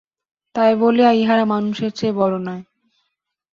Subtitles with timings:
[0.55, 2.63] তাই বলিয়া ইহারা মানুষের চেয়ে বড় নয়।